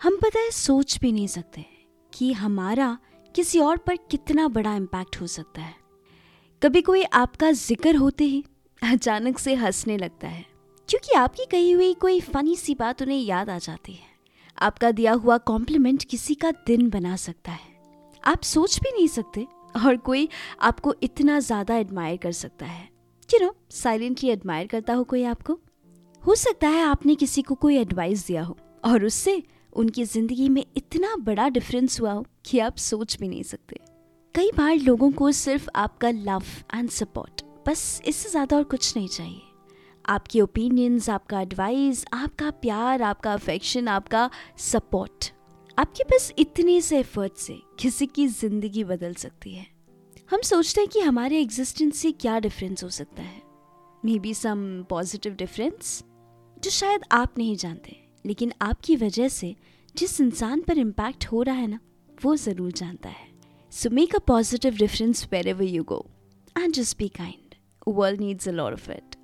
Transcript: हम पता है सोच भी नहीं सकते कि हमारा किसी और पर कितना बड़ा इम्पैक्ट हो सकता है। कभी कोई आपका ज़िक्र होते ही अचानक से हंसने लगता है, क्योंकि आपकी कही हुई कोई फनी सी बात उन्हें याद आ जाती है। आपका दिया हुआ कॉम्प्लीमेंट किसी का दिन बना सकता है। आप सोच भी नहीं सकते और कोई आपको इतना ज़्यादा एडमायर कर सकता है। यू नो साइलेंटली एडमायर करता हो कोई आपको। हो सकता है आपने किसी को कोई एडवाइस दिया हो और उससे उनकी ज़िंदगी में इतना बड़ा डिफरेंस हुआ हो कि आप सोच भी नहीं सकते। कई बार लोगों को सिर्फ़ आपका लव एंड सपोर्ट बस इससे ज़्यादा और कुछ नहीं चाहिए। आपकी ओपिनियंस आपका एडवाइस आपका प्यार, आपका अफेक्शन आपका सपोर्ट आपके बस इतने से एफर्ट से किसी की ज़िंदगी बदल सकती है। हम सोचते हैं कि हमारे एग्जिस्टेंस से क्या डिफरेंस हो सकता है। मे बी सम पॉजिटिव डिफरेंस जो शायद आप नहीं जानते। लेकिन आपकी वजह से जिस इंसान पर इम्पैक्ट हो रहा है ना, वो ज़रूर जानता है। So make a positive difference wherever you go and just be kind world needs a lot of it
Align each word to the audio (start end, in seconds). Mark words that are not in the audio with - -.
हम 0.00 0.16
पता 0.16 0.40
है 0.40 0.50
सोच 0.50 0.98
भी 1.02 1.10
नहीं 1.12 1.26
सकते 1.26 1.64
कि 2.12 2.32
हमारा 2.32 2.96
किसी 3.34 3.58
और 3.60 3.76
पर 3.76 3.96
कितना 4.10 4.46
बड़ा 4.48 4.74
इम्पैक्ट 4.76 5.20
हो 5.20 5.26
सकता 5.26 5.62
है। 5.62 5.74
कभी 6.62 6.82
कोई 6.82 7.02
आपका 7.04 7.50
ज़िक्र 7.52 7.94
होते 7.96 8.24
ही 8.24 8.44
अचानक 8.82 9.38
से 9.38 9.54
हंसने 9.54 9.96
लगता 9.98 10.28
है, 10.28 10.44
क्योंकि 10.88 11.14
आपकी 11.14 11.44
कही 11.50 11.70
हुई 11.70 11.92
कोई 11.94 12.20
फनी 12.20 12.56
सी 12.56 12.74
बात 12.74 13.02
उन्हें 13.02 13.18
याद 13.18 13.50
आ 13.50 13.58
जाती 13.58 13.92
है। 13.92 14.06
आपका 14.58 14.90
दिया 14.92 15.12
हुआ 15.14 15.38
कॉम्प्लीमेंट 15.44 16.04
किसी 16.04 16.34
का 16.34 16.50
दिन 16.66 16.88
बना 16.90 17.16
सकता 17.16 17.52
है। 17.52 17.76
आप 18.24 18.42
सोच 18.44 18.78
भी 18.80 18.92
नहीं 18.92 19.08
सकते 19.08 19.46
और 19.76 19.96
कोई 19.98 20.28
आपको 20.62 20.94
इतना 21.02 21.40
ज़्यादा 21.40 21.76
एडमायर 21.76 22.16
कर 22.16 22.32
सकता 22.34 22.66
है। 22.66 22.88
यू 23.28 23.40
नो 23.40 23.54
साइलेंटली 23.72 24.30
एडमायर 24.30 24.66
करता 24.66 24.94
हो 24.94 25.04
कोई 25.06 25.24
आपको। 25.26 25.58
हो 26.22 26.34
सकता 26.36 26.68
है 26.68 26.82
आपने 26.84 27.14
किसी 27.16 27.42
को 27.42 27.54
कोई 27.56 27.76
एडवाइस 27.78 28.26
दिया 28.26 28.42
हो 28.42 28.56
और 28.84 29.04
उससे 29.04 29.42
उनकी 29.78 30.04
ज़िंदगी 30.04 30.48
में 30.48 30.64
इतना 30.76 31.14
बड़ा 31.16 31.48
डिफरेंस 31.48 32.00
हुआ 32.00 32.12
हो 32.12 32.24
कि 32.44 32.58
आप 32.58 32.76
सोच 32.78 33.16
भी 33.20 33.28
नहीं 33.28 33.42
सकते। 33.42 33.80
कई 34.34 34.50
बार 34.56 34.76
लोगों 34.76 35.10
को 35.12 35.30
सिर्फ़ 35.32 35.68
आपका 35.76 36.10
लव 36.10 36.42
एंड 36.74 36.88
सपोर्ट 36.90 37.42
बस 37.68 38.00
इससे 38.06 38.28
ज़्यादा 38.28 38.56
और 38.56 38.64
कुछ 38.64 38.96
नहीं 38.96 39.08
चाहिए। 39.08 39.40
आपकी 40.04 40.40
ओपिनियंस 40.40 41.08
आपका 41.10 41.40
एडवाइस 41.40 42.04
आपका 42.14 42.50
प्यार, 42.52 43.02
आपका 43.02 43.32
अफेक्शन 43.32 43.88
आपका 43.88 44.30
सपोर्ट 44.58 45.32
आपके 45.78 46.04
बस 46.04 46.32
इतने 46.38 46.80
से 46.80 46.98
एफर्ट 46.98 47.36
से 47.36 47.58
किसी 47.80 48.06
की 48.06 48.26
ज़िंदगी 48.28 48.84
बदल 48.84 49.14
सकती 49.14 49.54
है। 49.54 49.66
हम 50.30 50.40
सोचते 50.42 50.80
हैं 50.80 50.88
कि 50.90 51.00
हमारे 51.00 51.40
एग्जिस्टेंस 51.40 51.96
से 51.96 52.12
क्या 52.14 52.38
डिफरेंस 52.38 52.84
हो 52.84 52.88
सकता 52.90 53.22
है। 53.22 53.42
मे 54.02 54.18
बी 54.18 54.34
सम 54.34 54.66
पॉजिटिव 54.90 55.34
डिफरेंस 55.34 56.02
जो 56.56 56.70
शायद 56.70 57.04
आप 57.12 57.38
नहीं 57.38 57.56
जानते। 57.56 57.96
लेकिन 58.28 58.52
आपकी 58.62 58.96
वजह 58.96 59.28
से 59.28 59.54
जिस 59.94 60.20
इंसान 60.20 60.60
पर 60.62 60.78
इम्पैक्ट 60.78 61.26
हो 61.26 61.42
रहा 61.42 61.54
है 61.54 61.66
ना, 61.66 61.78
वो 62.24 62.36
ज़रूर 62.36 62.72
जानता 62.72 63.08
है। 63.08 63.26
So 63.72 63.90
make 63.90 64.14
a 64.14 64.18
positive 64.26 64.76
difference 64.76 65.28
wherever 65.48 65.64
you 65.64 65.82
go 65.84 66.04
and 66.56 66.72
just 66.74 66.98
be 66.98 67.08
kind 67.08 67.54
world 67.88 68.20
needs 68.20 68.48
a 68.48 68.52
lot 68.52 68.72
of 68.72 68.90
it 68.90 69.16